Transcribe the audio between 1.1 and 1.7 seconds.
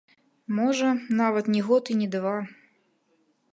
нават не